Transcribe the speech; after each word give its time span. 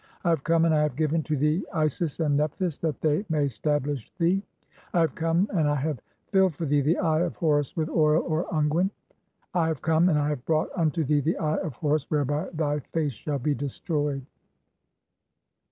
(45) 0.23 0.25
"I 0.25 0.29
have 0.31 0.43
come, 0.43 0.65
and 0.65 0.73
I 0.73 0.81
have 0.81 0.95
given 0.95 1.21
[to 1.21 1.37
thee] 1.37 1.63
Isis 1.75 2.19
and 2.19 2.39
Neph 2.39 2.53
"thys 2.57 2.79
that 2.81 2.99
they 3.01 3.23
may 3.29 3.45
stablish 3.47 4.09
thee. 4.17 4.41
(46) 4.93 4.95
"I 4.95 4.99
have 5.01 5.13
come, 5.13 5.47
and 5.53 5.67
I 5.69 5.75
have 5.75 5.99
filled 6.31 6.55
for 6.55 6.65
thee 6.65 6.81
the 6.81 6.97
Eye 6.97 7.19
of 7.19 7.35
"Horus 7.35 7.77
[with] 7.77 7.87
oil 7.87 8.23
(or 8.23 8.47
unguent). 8.51 8.89
(47) 9.53 9.61
"I 9.61 9.67
have 9.67 9.81
come, 9.83 10.09
and 10.09 10.17
I 10.17 10.29
have 10.29 10.43
brought 10.45 10.69
unto 10.75 11.03
thee 11.03 11.21
the 11.21 11.37
Eye 11.37 11.57
of 11.57 11.75
"Horus, 11.75 12.09
whereby 12.09 12.49
thy 12.51 12.79
face 12.79 13.13
shall 13.13 13.37
be 13.37 13.53
destroyed." 13.53 14.25